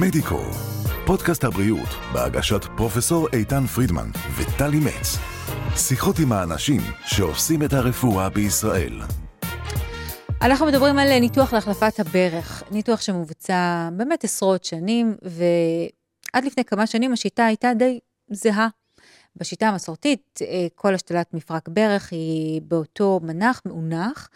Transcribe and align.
מדיקו, 0.00 0.40
פודקאסט 1.06 1.44
הבריאות 1.44 1.88
בהגשת 2.12 2.64
פרופסור 2.76 3.28
איתן 3.32 3.66
פרידמן 3.66 4.10
וטלי 4.36 4.78
מצ. 4.78 5.18
שיחות 5.76 6.18
עם 6.18 6.32
האנשים 6.32 6.80
שעושים 7.06 7.62
את 7.62 7.72
הרפואה 7.72 8.28
בישראל. 8.28 9.00
אנחנו 10.42 10.66
מדברים 10.66 10.98
על 10.98 11.18
ניתוח 11.18 11.52
להחלפת 11.52 12.00
הברך, 12.00 12.62
ניתוח 12.70 13.00
שמבוצע 13.00 13.88
באמת 13.96 14.24
עשרות 14.24 14.64
שנים, 14.64 15.16
ועד 15.22 16.44
לפני 16.44 16.64
כמה 16.64 16.86
שנים 16.86 17.12
השיטה 17.12 17.46
הייתה 17.46 17.74
די 17.74 17.98
זהה. 18.30 18.68
בשיטה 19.36 19.68
המסורתית, 19.68 20.38
אה, 20.42 20.66
כל 20.74 20.94
השתלת 20.94 21.34
מפרק 21.34 21.68
ברך 21.68 22.12
היא 22.12 22.62
באותו 22.62 23.20
מנח, 23.22 23.62
מאונח, 23.66 24.28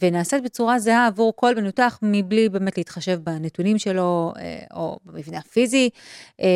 ונעשית 0.00 0.42
בצורה 0.42 0.78
זהה 0.78 1.06
עבור 1.06 1.32
כל 1.36 1.54
מנותח, 1.54 1.98
מבלי 2.02 2.48
באמת 2.48 2.78
להתחשב 2.78 3.20
בנתונים 3.24 3.78
שלו 3.78 4.32
אה, 4.38 4.64
או 4.74 4.98
במבנה 5.04 5.38
הפיזי. 5.38 5.90
אה, 6.40 6.46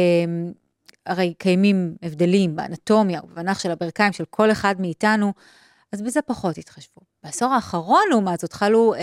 הרי 1.07 1.35
קיימים 1.39 1.97
הבדלים 2.03 2.57
באנטומיה 2.57 3.21
ובמנח 3.25 3.59
של 3.59 3.71
הברכיים 3.71 4.13
של 4.13 4.25
כל 4.31 4.53
אחד 4.53 4.75
מאיתנו, 4.81 5.33
אז 5.93 6.03
בזה 6.03 6.23
פחות 6.23 6.59
התחשבו. 6.59 7.01
בעשור 7.27 7.53
האחרון, 7.53 8.03
לעומת 8.11 8.41
זאת, 8.41 8.53
חלו 8.53 8.95
אה, 8.95 9.01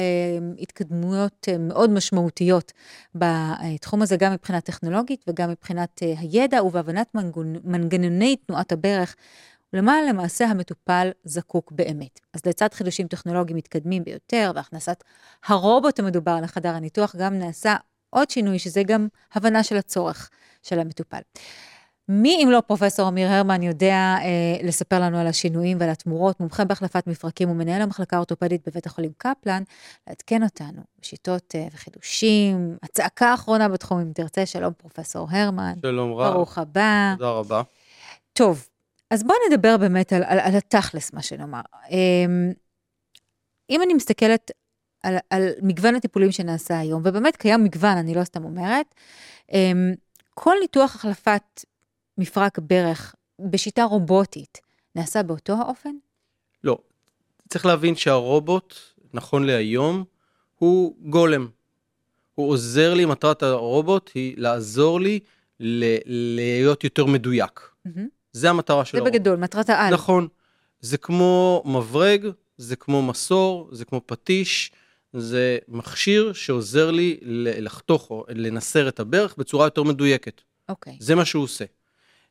התקדמויות 0.59 1.47
אה, 1.49 1.57
מאוד 1.57 1.89
משמעותיות 1.89 2.71
בתחום 3.15 4.01
הזה, 4.01 4.17
גם 4.17 4.33
מבחינה 4.33 4.61
טכנולוגית 4.61 5.25
וגם 5.27 5.49
מבחינת 5.49 6.03
אה, 6.03 6.13
הידע 6.17 6.63
ובהבנת 6.63 7.15
מנגנ... 7.15 7.53
מנגנוני 7.63 8.35
תנועת 8.35 8.71
הברך, 8.71 9.15
למה 9.73 9.97
למעשה 10.09 10.45
המטופל 10.45 11.11
זקוק 11.23 11.71
באמת. 11.71 12.19
אז 12.33 12.41
לצד 12.45 12.73
חידושים 12.73 13.07
טכנולוגיים 13.07 13.57
מתקדמים 13.57 14.03
ביותר 14.03 14.51
והכנסת 14.55 15.03
הרובוט 15.45 15.99
המדובר 15.99 16.37
לחדר 16.41 16.75
הניתוח, 16.75 17.15
גם 17.15 17.33
נעשה 17.33 17.75
עוד 18.09 18.29
שינוי, 18.29 18.59
שזה 18.59 18.83
גם 18.83 19.07
הבנה 19.33 19.63
של 19.63 19.77
הצורך 19.77 20.29
של 20.63 20.79
המטופל. 20.79 21.21
מי 22.09 22.43
אם 22.43 22.51
לא 22.51 22.61
פרופסור 22.61 23.07
אמיר 23.07 23.29
הרמן 23.29 23.63
יודע 23.63 24.15
אה, 24.21 24.67
לספר 24.67 24.99
לנו 24.99 25.17
על 25.17 25.27
השינויים 25.27 25.77
ועל 25.79 25.89
התמורות, 25.89 26.39
מומחה 26.39 26.65
בהחלפת 26.65 27.07
מפרקים 27.07 27.49
ומנהל 27.49 27.81
המחלקה 27.81 28.15
האורתופדית 28.15 28.67
בבית 28.67 28.85
החולים 28.85 29.11
קפלן, 29.17 29.63
לעדכן 30.07 30.43
אותנו 30.43 30.81
בשיטות 31.01 31.55
אה, 31.55 31.67
וחידושים, 31.73 32.77
הצעקה 32.83 33.31
האחרונה 33.31 33.69
בתחום, 33.69 33.99
אם 33.99 34.11
תרצה, 34.13 34.45
שלום 34.45 34.73
פרופסור 34.73 35.27
הרמן. 35.31 35.73
שלום 35.81 36.13
רב. 36.13 36.33
ברוך 36.33 36.57
הבא. 36.57 37.13
תודה 37.17 37.29
רבה. 37.29 37.61
טוב, 38.33 38.67
אז 39.11 39.23
בואו 39.23 39.37
נדבר 39.49 39.77
באמת 39.77 40.13
על, 40.13 40.23
על, 40.23 40.39
על 40.39 40.55
התכלס, 40.55 41.13
מה 41.13 41.21
שנאמר. 41.21 41.61
אה, 41.91 42.25
אם 43.69 43.81
אני 43.81 43.93
מסתכלת 43.93 44.51
על, 45.03 45.15
על 45.29 45.49
מגוון 45.61 45.95
הטיפולים 45.95 46.31
שנעשה 46.31 46.79
היום, 46.79 47.01
ובאמת 47.05 47.35
קיים 47.35 47.63
מגוון, 47.63 47.97
אני 47.97 48.15
לא 48.15 48.23
סתם 48.23 48.43
אומרת, 48.43 48.95
אה, 49.53 49.71
כל 50.33 50.55
ניתוח 50.61 50.95
החלפת 50.95 51.63
מפרק 52.17 52.59
ברך 52.59 53.15
בשיטה 53.39 53.83
רובוטית 53.83 54.57
נעשה 54.95 55.23
באותו 55.23 55.53
האופן? 55.53 55.95
לא. 56.63 56.77
צריך 57.49 57.65
להבין 57.65 57.95
שהרובוט, 57.95 58.75
נכון 59.13 59.43
להיום, 59.45 60.03
הוא 60.55 60.95
גולם. 61.01 61.47
הוא 62.35 62.49
עוזר 62.49 62.93
לי, 62.93 63.05
מטרת 63.05 63.43
הרובוט 63.43 64.11
היא 64.15 64.33
לעזור 64.37 64.99
לי 64.99 65.19
ל- 65.59 65.97
להיות 66.35 66.83
יותר 66.83 67.05
מדויק. 67.05 67.59
Mm-hmm. 67.87 67.99
זה 68.31 68.49
המטרה 68.49 68.85
של 68.85 68.91
זה 68.91 68.97
הרובוט. 68.97 69.13
בגדול, 69.13 69.35
מטרת 69.35 69.69
העל. 69.69 69.93
נכון. 69.93 70.27
זה 70.81 70.97
כמו 70.97 71.63
מברג, 71.65 72.27
זה 72.57 72.75
כמו 72.75 73.01
מסור, 73.01 73.69
זה 73.71 73.85
כמו 73.85 74.01
פטיש, 74.05 74.71
זה 75.13 75.57
מכשיר 75.67 76.33
שעוזר 76.33 76.91
לי 76.91 77.17
לחתוך 77.61 78.09
או 78.09 78.25
לנסר 78.29 78.87
את 78.87 78.99
הברך 78.99 79.35
בצורה 79.37 79.65
יותר 79.65 79.83
מדויקת. 79.83 80.41
אוקיי. 80.69 80.97
זה 80.99 81.15
מה 81.15 81.25
שהוא 81.25 81.43
עושה. 81.43 81.65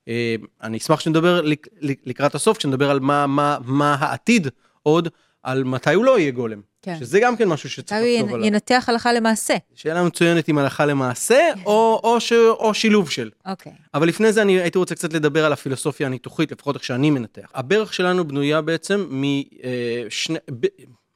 אה, 0.09 0.35
אני 0.63 0.79
אשמח 0.79 1.01
שנדבר 1.01 1.41
לק- 1.41 1.67
לק- 1.81 2.01
לקראת 2.07 2.35
הסוף, 2.35 2.59
כשנדבר 2.59 2.91
על 2.91 3.01
מה, 3.01 3.27
מה, 3.27 3.59
מה 3.65 3.97
העתיד 4.01 4.49
עוד, 4.83 5.09
על 5.43 5.65
מתי 5.65 5.95
הוא 5.95 6.05
לא 6.05 6.19
יהיה 6.19 6.31
גולם. 6.31 6.61
כן. 6.83 6.97
שזה 7.01 7.21
גם 7.21 7.37
כן 7.37 7.49
משהו 7.49 7.71
שצריך 7.71 8.01
מתי 8.01 8.11
הוא 8.11 8.19
לחשוב 8.19 8.35
עליו. 8.35 8.47
ינתח 8.47 8.85
הלכה 8.89 9.13
למעשה. 9.13 9.55
שאלה 9.75 10.03
מצוינת 10.03 10.49
אם 10.49 10.59
הלכה 10.59 10.87
למעשה, 10.87 11.39
או, 11.67 12.01
או, 12.05 12.21
ש, 12.21 12.33
או 12.33 12.75
שילוב 12.75 13.11
של. 13.11 13.31
אוקיי. 13.47 13.73
אבל 13.95 14.09
לפני 14.09 14.33
זה 14.33 14.43
אני 14.43 14.61
הייתי 14.61 14.79
רוצה 14.79 14.95
קצת 14.95 15.13
לדבר 15.13 15.45
על 15.45 15.53
הפילוסופיה 15.53 16.07
הניתוחית, 16.07 16.53
לפחות 16.53 16.75
איך 16.77 16.85
שאני 16.85 17.11
מנתח. 17.11 17.51
הברך 17.55 17.95
שלנו 17.95 18.29
בנויה 18.29 18.61
בעצם 18.61 19.07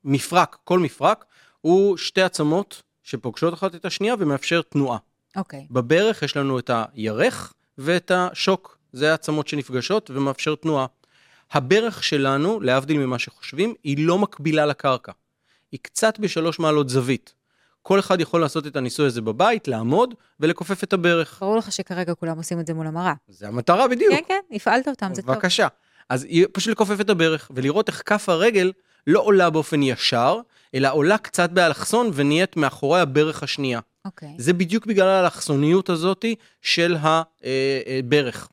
ממפרק, 0.05 0.57
כל 0.65 0.79
מפרק 0.79 1.25
הוא 1.61 1.97
שתי 1.97 2.23
עצמות 2.23 2.83
שפוגשות 3.03 3.55
אחת 3.55 3.75
את 3.75 3.85
השנייה 3.85 4.15
ומאפשר 4.19 4.63
תנועה. 4.63 4.99
אוקיי. 5.37 5.67
בברך 5.71 6.23
יש 6.23 6.37
לנו 6.37 6.59
את 6.59 6.71
הירך 6.95 7.53
ואת 7.79 8.11
השוק, 8.15 8.76
זה 8.93 9.11
העצמות 9.11 9.49
שנפגשות 9.49 10.11
ומאפשר 10.15 10.55
תנועה. 10.55 10.87
הברך 11.53 12.05
שלנו, 12.05 12.61
להבדיל 12.61 12.99
ממה 12.99 13.19
שחושבים, 13.19 13.75
היא 13.85 14.07
לא 14.07 14.19
מקבילה 14.19 14.67
לקרקע. 14.67 15.13
היא 15.73 15.81
קצת 15.83 16.19
בשלוש 16.19 16.59
מעלות 16.59 16.89
זווית. 16.89 17.35
כל 17.83 17.99
אחד 17.99 18.21
יכול 18.21 18.41
לעשות 18.41 18.67
את 18.67 18.77
הניסוי 18.77 19.07
הזה 19.07 19.21
בבית, 19.21 19.69
לעמוד 19.69 20.15
ולכופף 20.41 20.85
את 20.85 20.93
הברך. 20.93 21.39
ברור 21.41 21.57
לך 21.57 21.73
שכרגע 21.73 22.15
כולם 22.15 22.37
עושים 22.37 22.61
את 22.61 22.67
זה 22.67 22.75
מול 22.75 22.87
המראה. 22.87 23.15
זה 23.29 23.49
המטרה 23.49 23.89
בדיוק. 23.89 24.15
כן, 24.15 24.23
כן, 24.29 24.41
הפעלת 24.57 24.89
אותם, 24.89 25.15
זה 25.15 25.23
טוב. 25.23 25.35
בבקשה. 25.35 25.69
אז 26.09 26.27
פשוט 26.53 26.73
לכופף 26.73 27.01
את 27.01 27.11
הברך 27.11 27.51
ולראות 27.55 27.89
איך 27.89 28.03
כף 28.07 28.29
הרגל 28.29 28.73
לא 29.07 29.21
עולה 29.21 29.51
באופן 29.51 29.83
ישר, 29.83 30.41
אלא 30.75 30.89
עולה 30.93 31.19
קצת 31.19 31.51
באלכסון 31.51 32.11
ונהיית 32.15 32.57
מאחורי 32.57 33.01
הברך 33.01 33.43
השנייה. 33.43 33.81
אוקיי. 34.05 34.35
זה 34.39 34.53
בדיוק 34.53 34.87
בגלל 34.87 35.09
האלכסוניות 35.09 35.91
הזאתי 35.91 36.35
של 36.63 36.97
הברך. 37.01 38.49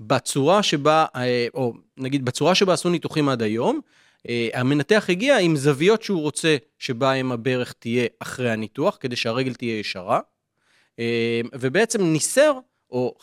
בצורה 0.00 0.62
שבה, 0.62 1.06
אה, 1.16 1.46
או 1.54 1.74
נגיד 1.96 2.24
בצורה 2.24 2.54
שבה 2.54 2.72
עשו 2.72 2.88
ניתוחים 2.88 3.28
עד 3.28 3.42
היום, 3.42 3.80
אה, 4.28 4.48
המנתח 4.54 5.06
הגיע 5.08 5.38
עם 5.38 5.56
זוויות 5.56 6.02
שהוא 6.02 6.20
רוצה 6.20 6.56
שבהם 6.78 7.32
הברך 7.32 7.72
תהיה 7.72 8.06
אחרי 8.18 8.50
הניתוח, 8.50 8.96
כדי 9.00 9.16
שהרגל 9.16 9.54
תהיה 9.54 9.78
ישרה, 9.78 10.20
אה, 10.98 11.40
ובעצם 11.54 12.02
ניסר, 12.02 12.52
או 12.90 13.14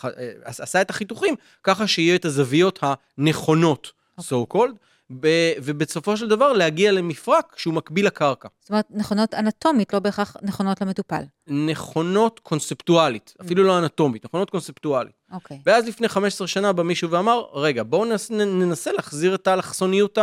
עשה 0.44 0.82
את 0.82 0.90
החיתוכים, 0.90 1.36
ככה 1.64 1.88
שיהיה 1.88 2.16
את 2.16 2.26
הזוויות 2.26 2.80
הנכונות, 2.82 3.92
so 4.20 4.54
called, 4.54 4.78
ב- 5.20 5.54
ובסופו 5.58 6.18
של 6.18 6.28
דבר 6.28 6.54
להגיע 6.54 6.92
למפרק 6.92 7.54
שהוא 7.58 7.74
מקביל 7.74 8.06
לקרקע. 8.08 8.48
זאת 8.60 8.70
אומרת, 8.70 8.86
נכונות 8.90 9.34
אנטומית, 9.34 9.94
לא 9.94 10.00
בהכרח 10.00 10.38
נכונות 10.42 10.82
למטופל. 10.82 11.24
נכונות 11.48 12.40
קונספטואלית, 12.40 13.34
אפילו 13.42 13.64
לא 13.64 13.80
אנטומית, 13.80 14.26
נכונות 14.26 14.50
קונספטואלית. 14.50 15.14
אוקיי. 15.32 15.60
ואז 15.66 15.88
לפני 15.88 16.08
15 16.08 16.48
שנה 16.48 16.74
בא 16.74 16.84
מישהו 16.84 17.12
ואמר, 17.12 17.44
רגע, 17.54 17.84
בואו 17.84 18.06
ננס, 18.06 18.32
ננסה 18.32 18.92
להחזיר 18.92 19.36
את 19.36 19.48
האלכסוניות 19.48 20.18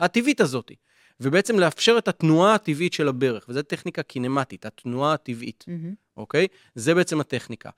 הטבעית 0.00 0.40
הזאת, 0.40 0.72
ובעצם 1.20 1.58
לאפשר 1.58 1.94
את 1.98 2.08
התנועה 2.08 2.54
הטבעית 2.54 2.92
של 2.92 3.08
הברך, 3.08 3.46
וזו 3.48 3.62
טכניקה 3.62 4.02
קינמטית, 4.02 4.66
התנועה 4.66 5.12
הטבעית, 5.12 5.64
מהמם. 5.68 5.94
אוקיי? 6.16 6.46
זה 6.74 6.94
בעצם 6.94 7.20
הטכניקה. 7.20 7.70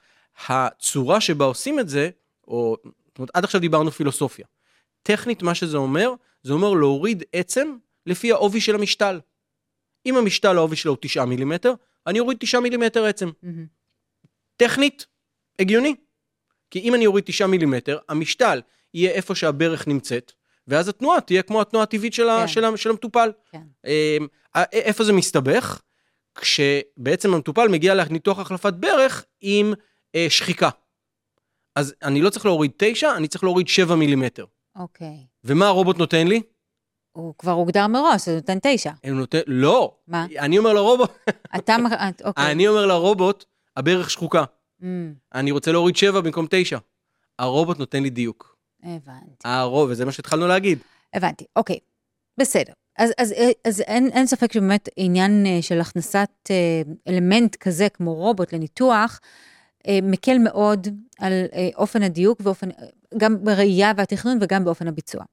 הצורה 0.48 1.20
שבה 1.20 1.44
עושים 1.44 1.80
את 1.80 1.88
זה, 1.88 2.10
או, 2.48 2.76
זאת 2.84 3.18
אומרת, 3.18 3.30
עד 3.34 3.44
עכשיו 3.44 3.60
דיברנו 3.60 3.90
פילוסופיה. 3.90 4.46
טכנית, 5.02 5.42
מה 5.42 5.54
שזה 5.54 5.76
אומר, 5.76 6.12
זה 6.42 6.52
אומר 6.52 6.74
להוריד 6.74 7.24
עצם 7.32 7.76
לפי 8.06 8.32
העובי 8.32 8.60
של 8.60 8.74
המשתל. 8.74 9.20
אם 10.06 10.16
המשתל 10.16 10.56
העובי 10.56 10.76
שלו 10.76 10.92
הוא 10.92 10.98
9 11.00 11.24
מילימטר, 11.24 11.72
אני 12.06 12.20
אוריד 12.20 12.38
9 12.40 12.60
מילימטר 12.60 13.04
עצם. 13.04 13.30
מהמם. 13.42 13.66
טכנית, 14.56 15.06
הגיוני. 15.58 15.94
כי 16.70 16.80
אם 16.80 16.94
אני 16.94 17.06
אוריד 17.06 17.24
9 17.24 17.46
מילימטר, 17.46 17.98
המשתל 18.08 18.60
יהיה 18.94 19.10
איפה 19.10 19.34
שהברך 19.34 19.88
נמצאת, 19.88 20.32
ואז 20.66 20.88
התנועה 20.88 21.20
תהיה 21.20 21.42
כמו 21.42 21.60
התנועה 21.60 21.82
הטבעית 21.82 22.14
של, 22.14 22.28
כן. 22.40 22.48
של, 22.48 22.76
של 22.76 22.90
המטופל. 22.90 23.32
כן. 23.50 23.62
אמ, 23.86 24.26
איפה 24.72 25.04
זה 25.04 25.12
מסתבך? 25.12 25.80
כשבעצם 26.34 27.34
המטופל 27.34 27.68
מגיע 27.68 27.94
לניתוח 27.94 28.38
החלפת 28.38 28.72
ברך 28.72 29.24
עם 29.40 29.72
אה, 30.14 30.26
שחיקה. 30.28 30.68
אז 31.76 31.94
אני 32.02 32.22
לא 32.22 32.30
צריך 32.30 32.46
להוריד 32.46 32.70
9, 32.76 33.16
אני 33.16 33.28
צריך 33.28 33.44
להוריד 33.44 33.68
7 33.68 33.94
מילימטר. 33.94 34.44
אוקיי. 34.76 35.26
ומה 35.44 35.66
הרובוט 35.66 35.98
נותן 35.98 36.26
לי? 36.26 36.42
הוא 37.12 37.34
כבר 37.38 37.50
הוגדר 37.52 37.86
מראש, 37.86 38.24
זה 38.26 38.34
נותן 38.34 38.58
תשע. 38.62 38.92
הוא 39.04 39.12
נותן, 39.12 39.38
לא. 39.46 39.94
מה? 40.08 40.26
אני 40.38 40.58
אומר 40.58 40.72
לרובוט, 40.72 41.10
אתה, 41.56 41.76
אוקיי. 42.24 42.50
אני 42.52 42.68
אומר 42.68 42.86
לרובוט, 42.86 43.44
הברך 43.76 44.10
שחוקה. 44.10 44.44
אמ, 44.82 45.14
אני 45.34 45.50
רוצה 45.50 45.72
להוריד 45.72 45.96
7 45.96 46.20
במקום 46.20 46.46
9. 46.50 46.78
הרובוט 47.38 47.78
נותן 47.78 48.02
לי 48.02 48.10
דיוק. 48.10 48.56
הבנתי. 48.82 49.34
הרוב, 49.44 49.90
וזה 49.90 50.04
מה 50.04 50.12
שהתחלנו 50.12 50.46
להגיד. 50.46 50.78
הבנתי, 51.14 51.44
אוקיי. 51.56 51.78
בסדר. 52.40 52.72
אז, 52.98 53.12
אז, 53.18 53.34
אז 53.64 53.80
אין, 53.80 54.08
אין 54.12 54.26
ספק 54.26 54.52
שבאמת 54.52 54.88
עניין 54.96 55.46
אה, 55.46 55.62
של 55.62 55.80
הכנסת 55.80 56.30
אה, 56.50 56.82
אלמנט 57.08 57.56
כזה 57.56 57.88
כמו 57.88 58.14
רובוט 58.14 58.52
לניתוח, 58.52 59.20
מקל 60.02 60.38
מאוד 60.38 60.86
על 61.18 61.32
אה, 61.54 61.68
אופן 61.76 62.02
הדיוק 62.02 62.40
ואופן, 62.42 62.68
גם 63.18 63.44
בראייה 63.44 63.92
והתכנון 63.96 64.38
וגם 64.40 64.64
באופן 64.64 64.88
הביצוע. 64.88 65.24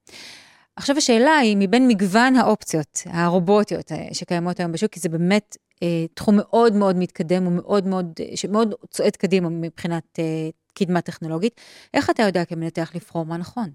עכשיו 0.76 0.96
השאלה 0.96 1.36
היא, 1.36 1.56
מבין 1.58 1.88
מגוון 1.88 2.36
האופציות 2.36 3.02
הרובוטיות 3.06 3.92
אה, 3.92 4.08
שקיימות 4.12 4.60
היום 4.60 4.72
בשוק, 4.72 4.92
כי 4.92 5.00
זה 5.00 5.08
באמת 5.08 5.56
אה, 5.82 6.06
תחום 6.14 6.36
מאוד 6.36 6.72
מאוד 6.72 6.96
מתקדם 6.96 7.46
ומאוד 7.46 7.86
מאוד, 7.86 8.12
אה, 8.20 8.36
שמאוד 8.36 8.74
צועד 8.90 9.16
קדימה 9.16 9.48
מבחינת 9.48 10.18
אה, 10.18 10.48
קדמה 10.74 11.00
טכנולוגית, 11.00 11.60
איך 11.94 12.10
אתה 12.10 12.22
יודע 12.22 12.44
כמנתח 12.44 12.90
לבחור 12.94 13.26
מה 13.26 13.36
נכון? 13.36 13.70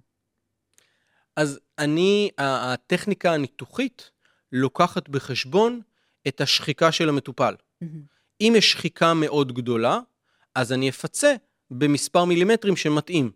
אז 1.36 1.60
אני, 1.80 2.30
הטכניקה 2.38 3.34
הניתוחית 3.34 4.10
לוקחת 4.52 5.10
בחשבון 5.10 5.82
את 6.28 6.42
השחיקה 6.42 6.92
של 6.92 7.10
המטופל. 7.10 7.56
אם 8.42 8.54
יש 8.58 8.72
שחיקה 8.72 9.14
מאוד 9.14 9.52
גדולה, 9.52 10.00
אז 10.56 10.72
אני 10.74 10.90
אפצה 10.90 11.36
במספר 11.72 12.26
מילימטרים 12.26 12.76
שמתאים. 12.76 13.32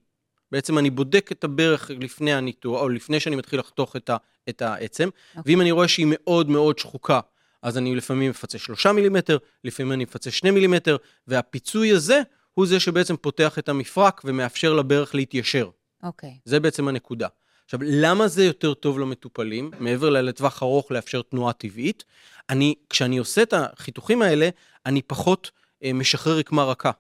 בעצם 0.52 0.78
אני 0.78 0.90
בודק 0.90 1.32
את 1.32 1.44
הברך 1.44 1.92
לפני 2.00 2.34
הניתוח, 2.34 2.82
או 2.82 2.90
לפני 2.90 3.20
שאני 3.20 3.36
מתחיל 3.36 3.60
לחתוך 3.60 3.96
את, 3.96 4.10
ה, 4.10 4.18
את 4.50 4.62
העצם, 4.62 5.10
okay. 5.10 5.38
אוקיי. 5.38 5.54
ואם 5.54 5.62
אני 5.62 5.72
רואה 5.72 5.88
שהיא 5.88 6.08
מאוד 6.10 6.50
מאוד 6.50 6.80
שחוקה, 6.80 7.20
אז 7.62 7.78
אני 7.78 7.96
לפעמים 7.96 8.30
מפצה 8.30 8.58
שלושה 8.58 8.92
מילימטר, 8.92 9.38
לפעמים 9.64 9.92
אני 9.92 10.04
מפצה 10.04 10.32
שני 10.32 10.52
מילימטר, 10.52 10.98
והפיצוי 11.28 11.92
הזה 11.92 12.22
הוא 12.54 12.68
זה 12.68 12.80
שבעצם 12.80 13.18
פותח 13.18 13.60
את 13.60 13.70
המפרק 13.70 14.22
ומאפשר 14.26 14.74
לברך 14.74 15.16
להתיישר. 15.16 15.70
אוקיי. 16.04 16.30
Okay. 16.30 16.42
זה 16.46 16.60
בעצם 16.60 16.88
הנקודה. 16.88 17.28
עכשיו, 17.66 17.80
למה 17.84 18.28
זה 18.28 18.46
יותר 18.46 18.74
טוב 18.74 19.00
למטופלים, 19.00 19.72
מעבר 19.80 20.10
לטווח 20.10 20.64
ארוך 20.64 20.92
לאפשר 20.92 21.22
תנועה 21.22 21.54
טבעית? 21.54 22.04
אני, 22.50 22.76
כשאני 22.90 23.18
עושה 23.18 23.42
את 23.42 23.54
החיתוכים 23.54 24.22
האלה, 24.22 24.50
אני 24.86 25.02
פחות 25.02 25.52
אה, 25.84 25.94
משחרר 25.94 26.38
רקמה 26.38 26.64
רכה. 26.64 26.92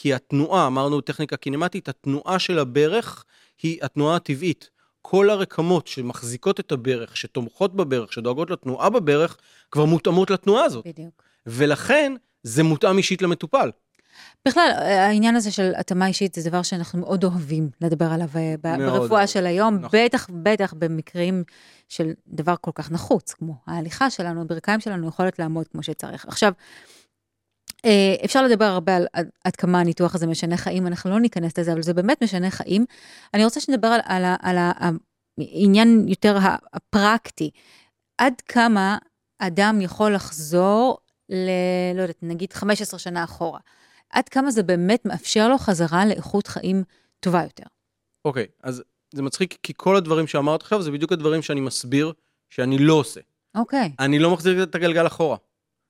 כי 0.00 0.14
התנועה, 0.14 0.66
אמרנו 0.66 1.00
טכניקה 1.00 1.36
קינמטית, 1.36 1.88
התנועה 1.88 2.38
של 2.38 2.58
הברך 2.58 3.24
היא 3.62 3.78
התנועה 3.82 4.16
הטבעית. 4.16 4.70
כל 5.02 5.30
הרקמות 5.30 5.86
שמחזיקות 5.86 6.60
את 6.60 6.72
הברך, 6.72 7.16
שתומכות 7.16 7.76
בברך, 7.76 8.12
שדואגות 8.12 8.50
לתנועה 8.50 8.90
בברך, 8.90 9.36
כבר 9.70 9.84
מותאמות 9.84 10.30
לתנועה 10.30 10.64
הזאת. 10.64 10.86
בדיוק. 10.86 11.22
ולכן 11.46 12.12
זה 12.42 12.62
מותאם 12.62 12.98
אישית 12.98 13.22
למטופל. 13.22 13.70
בכלל, 14.48 14.70
העניין 14.76 15.36
הזה 15.36 15.50
של 15.50 15.72
התאמה 15.76 16.06
אישית 16.06 16.34
זה 16.34 16.50
דבר 16.50 16.62
שאנחנו 16.62 16.98
מאוד 16.98 17.24
אוהבים 17.24 17.70
לדבר 17.80 18.12
עליו 18.12 18.28
אה, 18.36 18.76
מאוד. 18.78 19.00
ברפואה 19.00 19.26
של 19.26 19.46
היום, 19.46 19.74
נכון. 19.74 20.00
בטח, 20.04 20.30
בטח 20.42 20.74
במקרים 20.78 21.44
של 21.88 22.12
דבר 22.26 22.54
כל 22.60 22.70
כך 22.74 22.90
נחוץ, 22.90 23.32
כמו 23.32 23.54
ההליכה 23.66 24.10
שלנו, 24.10 24.40
הברכיים 24.40 24.80
שלנו, 24.80 25.08
יכולת 25.08 25.38
לעמוד 25.38 25.68
כמו 25.68 25.82
שצריך. 25.82 26.26
עכשיו, 26.26 26.52
אפשר 28.24 28.42
לדבר 28.42 28.64
הרבה 28.64 28.96
על 28.96 29.06
עד, 29.44 29.56
כמה 29.56 29.80
הניתוח 29.80 30.14
הזה 30.14 30.26
משנה 30.26 30.56
חיים, 30.56 30.86
אנחנו 30.86 31.10
לא 31.10 31.20
ניכנס 31.20 31.58
לזה, 31.58 31.72
אבל 31.72 31.82
זה 31.82 31.94
באמת 31.94 32.22
משנה 32.22 32.50
חיים. 32.50 32.84
אני 33.34 33.44
רוצה 33.44 33.60
שנדבר 33.60 33.88
על, 33.88 34.00
על, 34.04 34.24
ה- 34.24 34.36
על 34.40 34.56
העניין 35.38 36.04
יותר 36.08 36.38
הפרקטי. 36.72 37.50
עד 38.18 38.32
כמה 38.40 38.98
אדם 39.38 39.80
יכול 39.80 40.14
לחזור 40.14 40.98
ל... 41.28 41.50
לא 41.94 42.02
יודעת, 42.02 42.18
נגיד 42.22 42.52
15 42.52 42.98
שנה 42.98 43.24
אחורה. 43.24 43.60
עד 44.10 44.28
כמה 44.28 44.50
זה 44.50 44.62
באמת 44.62 45.06
מאפשר 45.06 45.48
לו 45.48 45.58
חזרה 45.58 46.06
לאיכות 46.06 46.46
חיים 46.46 46.84
טובה 47.20 47.42
יותר. 47.42 47.64
אוקיי, 48.24 48.46
אז 48.62 48.82
זה 49.14 49.22
מצחיק, 49.22 49.58
כי 49.62 49.72
כל 49.76 49.96
הדברים 49.96 50.26
שאמרת 50.26 50.62
עכשיו, 50.62 50.82
זה 50.82 50.90
בדיוק 50.90 51.12
הדברים 51.12 51.42
שאני 51.42 51.60
מסביר 51.60 52.12
שאני 52.50 52.78
לא 52.78 52.94
עושה. 52.94 53.20
אוקיי, 53.54 53.92
אני 53.98 54.18
לא 54.18 54.30
מחזיר 54.30 54.62
את 54.62 54.74
הגלגל 54.74 55.06
אחורה. 55.06 55.36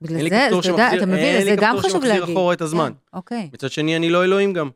בגלל 0.02 0.16
אין 0.16 0.24
לי 0.24 0.30
זה, 0.30 0.40
כפתור 0.46 0.60
אתה 0.60 0.68
יודע, 0.68 0.82
שמחזיר- 0.90 1.02
אתה 1.02 1.12
מבין, 1.12 1.24
אין 1.24 1.36
לי 1.38 1.44
זה 1.44 1.56
גם 1.56 1.74
כפתור 1.76 1.80
חשוב 1.90 2.02
שמחזיר 2.02 2.20
להגיד. 2.20 2.36
אחורה 2.36 2.54
את 2.54 2.60
הזמן. 2.60 2.92
כן, 2.92 3.16
אוקיי. 3.16 3.50
מצד 3.52 3.70
שני, 3.70 3.96
אני 3.96 4.10
לא 4.10 4.24
אלוהים 4.24 4.52
גם. 4.52 4.70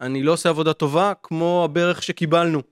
אני 0.00 0.22
לא 0.22 0.32
עושה 0.32 0.48
עבודה 0.48 0.72
טובה 0.72 1.12
כמו 1.22 1.62
הברך 1.64 2.02
שקיבלנו, 2.02 2.62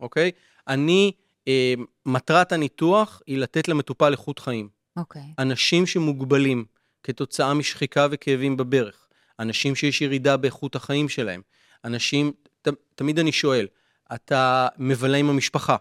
אוקיי? 0.00 0.30
אני, 0.68 1.12
אה, 1.48 1.74
מטרת 2.06 2.52
הניתוח 2.52 3.22
היא 3.26 3.38
לתת 3.38 3.68
למטופל 3.68 4.12
איכות 4.12 4.38
חיים. 4.38 4.68
אוקיי. 4.96 5.22
אנשים 5.38 5.86
שמוגבלים 5.86 6.64
כתוצאה 7.02 7.54
משחיקה 7.54 8.06
וכאבים 8.10 8.56
בברך, 8.56 9.08
אנשים 9.40 9.74
שיש 9.74 10.02
ירידה 10.02 10.36
באיכות 10.36 10.76
החיים 10.76 11.08
שלהם, 11.08 11.40
אנשים, 11.84 12.32
ת, 12.62 12.68
תמיד 12.94 13.18
אני 13.18 13.32
שואל, 13.32 13.66
אתה 14.14 14.68
מבלה 14.78 15.16
עם 15.16 15.30
המשפחה, 15.30 15.76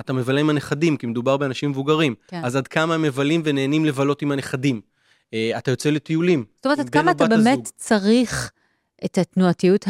אתה 0.00 0.12
מבלה 0.12 0.40
עם 0.40 0.50
הנכדים, 0.50 0.96
כי 0.96 1.06
מדובר 1.06 1.36
באנשים 1.36 1.70
מבוגרים, 1.70 2.14
כן. 2.28 2.44
אז 2.44 2.56
עד 2.56 2.68
כמה 2.68 2.94
הם 2.94 3.02
מבלים 3.02 3.42
ונהנים 3.44 3.84
לבלות 3.84 4.22
עם 4.22 4.32
הנכדים. 4.32 4.80
אה, 5.34 5.58
אתה 5.58 5.70
יוצא 5.70 5.90
לטיולים. 5.90 6.44
זאת 6.56 6.66
אומרת, 6.66 6.78
עד 6.78 6.90
כמה 6.90 7.10
אתה 7.10 7.24
בת 7.24 7.30
באמת 7.30 7.58
הזוג. 7.58 7.74
צריך 7.76 8.50
את 9.04 9.18
התנועתיות. 9.18 9.84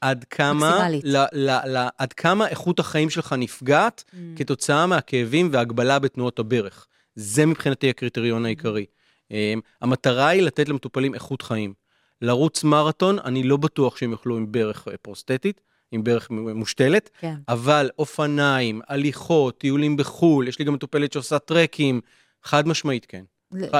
עד 0.00 0.24
כמה, 0.30 0.70
מקסימלית. 0.70 1.04
ל, 1.04 1.16
ל, 1.32 1.50
ל, 1.50 1.88
עד 1.98 2.12
כמה 2.12 2.48
איכות 2.48 2.78
החיים 2.78 3.10
שלך 3.10 3.34
נפגעת 3.38 4.04
Mm. 4.08 4.16
כתוצאה 4.36 4.86
מהכאבים 4.86 5.48
והגבלה 5.52 5.98
בתנועות 5.98 6.38
הברך. 6.38 6.86
זה 7.14 7.46
מבחינתי 7.46 7.90
הקריטריון 7.90 8.44
העיקרי. 8.44 8.84
אמ, 9.30 9.60
המטרה 9.80 10.28
היא 10.28 10.42
לתת 10.42 10.68
למטופלים 10.68 11.14
איכות 11.14 11.42
חיים. 11.42 11.74
לרוץ 12.22 12.64
מרתון, 12.64 13.18
אני 13.18 13.42
לא 13.42 13.56
בטוח 13.56 13.96
שהם 13.96 14.10
יוכלו 14.10 14.36
עם 14.36 14.52
ברך 14.52 14.88
אה, 14.88 14.96
פרוסטטית, 14.96 15.60
עם 15.92 16.04
ברך 16.04 16.30
מושתלת, 16.30 17.10
כן. 17.18 17.34
אבל 17.48 17.90
אופניים, 17.98 18.80
הליכות, 18.88 19.58
טיולים 19.58 19.96
בחו"ל, 19.96 20.48
יש 20.48 20.58
לי 20.58 20.64
גם 20.64 20.74
מטופלת 20.74 21.12
שעושה 21.12 21.38
טרקים, 21.38 22.00
חד 22.42 22.68
משמעית 22.68 23.06
כן. 23.08 23.22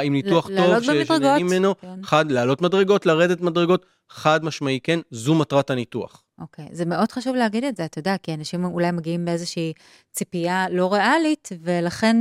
עם 0.03 0.13
ניתוח 0.13 0.51
טוב, 0.57 0.83
שנהנים 0.83 1.47
ממנו, 1.47 1.75
כן. 1.81 2.03
חד, 2.03 2.33
לעלות 2.33 2.63
מדרגות, 2.63 3.07
לרדת 3.07 3.41
מדרגות, 3.41 3.87
חד 4.09 4.45
משמעי 4.45 4.81
כן, 4.83 5.01
זו 5.11 5.35
מטרת 5.35 5.71
הניתוח. 5.71 6.23
אוקיי, 6.41 6.69
זה 6.73 6.85
מאוד 6.85 7.13
חשוב 7.13 7.37
להגיד 7.37 7.65
את 7.65 7.77
זה, 7.77 7.85
אתה 7.85 7.99
יודע, 7.99 8.17
כי 8.23 8.35
אנשים 8.35 8.65
אולי 8.65 8.91
מגיעים 8.91 9.25
באיזושהי 9.25 9.73
ציפייה 10.13 10.67
לא 10.71 10.93
ריאלית, 10.93 11.49
ולכן 11.63 12.17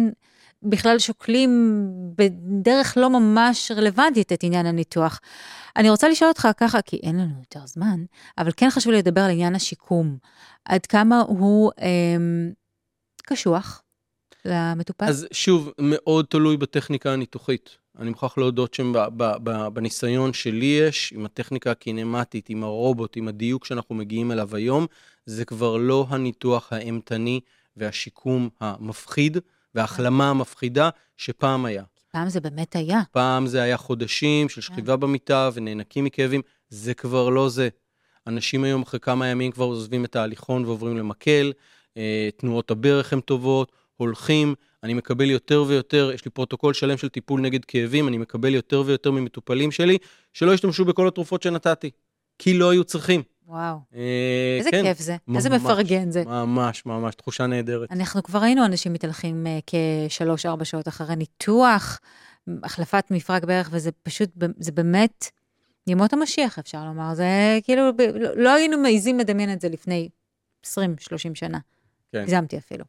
בכלל 0.64 1.00
שוקלים 1.00 1.82
בדרך 2.18 2.98
לא 2.98 3.10
ממש 3.10 3.72
רלוונטית 3.72 4.34
את 4.34 4.44
עניין 4.44 4.66
הניתוח. 4.66 5.20
אני 5.76 5.90
רוצה 5.90 6.10
לשאול 6.10 6.30
אותך 6.30 6.48
ככה, 6.58 6.82
כי 6.82 7.00
אין 7.04 7.20
לנו 7.20 7.34
יותר 7.40 7.66
זמן, 7.66 8.04
אבל 8.38 8.52
כן 8.58 8.70
חשוב 8.70 8.92
לי 8.92 8.98
לדבר 8.98 9.22
על 9.22 9.32
עניין 9.32 9.56
השיקום. 9.56 10.18
עד 10.66 10.86
כמה 10.86 11.22
הוא 11.22 11.72
אמ, 11.82 12.52
קשוח 13.24 13.83
למטופל? 14.46 15.06
אז 15.06 15.28
שוב, 15.32 15.72
מאוד 15.80 16.26
תלוי 16.30 16.58
בטכניקה 16.58 17.14
הניתוחית. 17.14 17.78
אני 18.00 18.10
מוכרח 18.10 18.38
להודות 18.38 18.74
שבניסיון 18.74 20.34
שלי 20.34 20.66
יש, 20.66 21.14
עם 21.16 21.26
הטכניקה 21.26 21.72
הקינמטית, 21.72 22.50
עם 22.50 22.64
הרובוט, 22.64 23.18
עם 23.18 23.28
הדיוק 23.28 23.66
שאנחנו 23.66 23.96
מגיעים 23.96 24.32
אליו 24.32 24.56
היום, 24.56 24.86
זה 25.26 25.46
כבר 25.46 25.78
לא 25.78 26.06
הניתוח 26.10 26.74
האימתני 26.74 27.40
והשיקום 27.78 28.50
המפחיד 28.60 29.38
וההחלמה 29.76 30.30
המפחידה 30.30 30.90
שפעם 31.18 31.66
היה. 31.66 31.84
פעם 32.12 32.30
זה 32.30 32.40
באמת 32.40 32.76
היה. 32.76 33.02
פעם 33.12 33.48
זה 33.48 33.62
היה 33.62 33.78
חודשים 33.78 34.50
של 34.50 34.62
שכיבה 34.62 34.96
במיטה 34.96 35.50
ונאנקים 35.54 36.06
מכאבים, 36.06 36.42
זה 36.70 36.94
כבר 36.94 37.30
לא 37.30 37.50
זה. 37.50 37.70
אנשים 38.28 38.64
היום 38.64 38.82
אחרי 38.82 39.00
כמה 39.00 39.28
ימים 39.28 39.52
כבר 39.52 39.66
עוזבים 39.66 40.06
את 40.06 40.16
ההליכון 40.16 40.66
ועוברים 40.66 40.98
למקל, 40.98 41.52
אה, 41.98 42.30
תנועות 42.38 42.72
הברך 42.72 43.14
הן 43.14 43.22
טובות, 43.22 43.72
הולכים, 43.98 44.56
אני 44.84 44.94
מקבל 44.94 45.30
יותר 45.30 45.64
ויותר, 45.68 46.12
יש 46.14 46.26
לי 46.26 46.32
פרוטוקול 46.32 46.74
שלם 46.74 46.98
של 46.98 47.10
טיפול 47.10 47.42
נגד 47.42 47.66
כאבים, 47.66 48.08
אני 48.08 48.18
מקבל 48.18 48.56
יותר 48.56 48.84
ויותר 48.86 49.12
ממטופלים 49.12 49.72
שלי 49.72 49.98
שלא 50.34 50.54
השתמשו 50.54 50.86
בכל 50.86 51.08
התרופות 51.08 51.44
שנתתי, 51.44 51.92
כי 52.40 52.54
לא 52.54 52.70
היו 52.70 52.84
צריכים. 52.84 53.24
וואו, 53.48 53.78
אה, 53.96 54.56
איזה 54.58 54.72
כן, 54.72 54.84
כיף 54.84 55.00
זה, 55.00 55.16
איזה 55.36 55.50
ממש, 55.50 55.62
מפרגן 55.62 56.12
זה. 56.12 56.24
ממש, 56.26 56.86
ממש, 56.86 57.16
תחושה 57.16 57.48
נהדרת. 57.48 57.92
אנחנו 57.92 58.24
כבר 58.24 58.40
ראינו 58.40 58.66
אנשים 58.66 58.94
מתהלכים 58.94 59.48
אה, 59.48 59.60
כשלוש-ארבע 59.68 60.66
שעות 60.66 60.88
אחרי 60.88 61.16
ניתוח, 61.16 62.00
החלפת 62.64 63.06
מפרק 63.12 63.44
ברך, 63.44 63.70
וזה 63.72 63.92
פשוט, 64.04 64.30
זה 64.58 64.72
באמת 64.72 65.30
ימות 65.88 66.14
המשיח, 66.14 66.60
אפשר 66.60 66.86
לומר. 66.86 67.14
זה 67.14 67.60
כאילו, 67.64 67.84
לא 68.20 68.36
לא 68.36 68.54
היינו 68.54 68.78
מעיזים 68.78 69.20
לדמיין 69.20 69.54
את 69.54 69.62
זה 69.62 69.70
לפני 69.70 70.10
20-30 70.66 70.70
שנה. 71.34 71.60
כן. 72.12 72.22
הגזמתי 72.22 72.58
אפילו. 72.58 72.86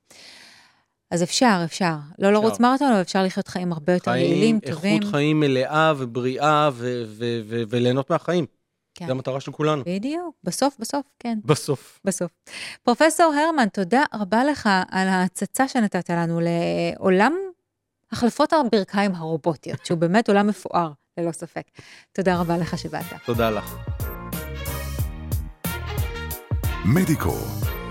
אז 1.15 1.23
אפשר, 1.23 1.61
אפשר. 1.65 1.95
לא 2.19 2.33
לרוץ 2.33 2.61
מרתון, 2.61 2.93
אבל 2.93 3.01
אפשר 3.01 3.23
לחיות 3.23 3.49
חיים 3.49 3.73
הרבה 3.73 3.93
יותר 3.93 4.17
יעילים, 4.17 4.61
טובים. 4.61 4.97
איכות 5.03 5.11
חיים 5.15 5.41
מלאה 5.41 5.93
ובריאה 5.99 6.71
ו- 6.73 7.03
ו- 7.07 7.41
ו- 7.49 7.63
וליהנות 7.69 8.11
מהחיים. 8.11 8.47
כן. 8.95 9.07
זו 9.07 9.13
המטרה 9.13 9.41
של 9.41 9.53
כולנו. 9.53 9.83
בדיוק, 9.87 10.35
בסוף, 10.45 10.77
בסוף, 10.79 11.07
כן. 11.19 11.39
בסוף. 11.45 12.01
בסוף. 12.05 12.31
פרופסור 12.83 13.35
הרמן, 13.35 13.69
תודה 13.69 14.03
רבה 14.15 14.45
לך 14.45 14.69
על 14.91 15.09
ההצצה 15.09 15.69
שנתת 15.69 16.11
לנו 16.11 16.41
לעולם 16.41 17.35
החלפות 18.13 18.53
הברכיים 18.53 19.15
הרובוטיות, 19.15 19.87
שהוא 19.87 19.99
באמת 19.99 20.29
עולם 20.29 20.47
מפואר, 20.47 20.91
ללא 21.19 21.33
ספק. 21.33 21.65
תודה 22.13 22.41
רבה 22.41 22.59
לך 22.59 22.79
שבאת. 22.79 23.05
תודה 23.25 23.51
לך. 23.51 23.77
מדיקו, 26.85 27.35